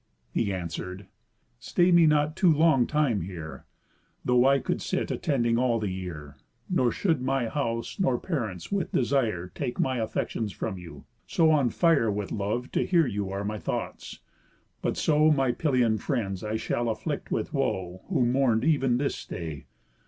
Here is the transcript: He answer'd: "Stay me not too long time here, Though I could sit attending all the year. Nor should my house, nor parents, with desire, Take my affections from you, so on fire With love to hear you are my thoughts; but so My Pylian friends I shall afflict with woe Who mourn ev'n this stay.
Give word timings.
He 0.31 0.51
answer'd: 0.51 1.05
"Stay 1.59 1.91
me 1.91 2.07
not 2.07 2.35
too 2.35 2.51
long 2.51 2.87
time 2.87 3.21
here, 3.21 3.65
Though 4.25 4.47
I 4.47 4.57
could 4.57 4.81
sit 4.81 5.11
attending 5.11 5.59
all 5.59 5.77
the 5.77 5.91
year. 5.91 6.37
Nor 6.67 6.91
should 6.91 7.21
my 7.21 7.47
house, 7.47 7.99
nor 7.99 8.17
parents, 8.17 8.71
with 8.71 8.91
desire, 8.91 9.51
Take 9.53 9.79
my 9.79 9.97
affections 9.99 10.53
from 10.53 10.79
you, 10.79 11.05
so 11.27 11.51
on 11.51 11.69
fire 11.69 12.09
With 12.09 12.31
love 12.31 12.71
to 12.71 12.83
hear 12.83 13.05
you 13.05 13.29
are 13.29 13.43
my 13.43 13.59
thoughts; 13.59 14.17
but 14.81 14.97
so 14.97 15.29
My 15.29 15.51
Pylian 15.51 15.99
friends 15.99 16.43
I 16.43 16.55
shall 16.55 16.89
afflict 16.89 17.29
with 17.29 17.53
woe 17.53 18.01
Who 18.07 18.25
mourn 18.25 18.63
ev'n 18.63 18.97
this 18.97 19.13
stay. 19.15 19.67